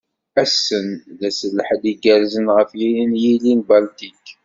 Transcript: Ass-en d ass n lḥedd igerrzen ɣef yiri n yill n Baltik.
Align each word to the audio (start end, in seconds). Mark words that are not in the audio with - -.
Ass-en 0.43 0.87
d 1.19 1.21
ass 1.27 1.39
n 1.45 1.49
lḥedd 1.57 1.83
igerrzen 1.91 2.45
ɣef 2.55 2.69
yiri 2.79 3.05
n 3.11 3.19
yill 3.23 3.45
n 3.57 3.59
Baltik. 3.67 4.25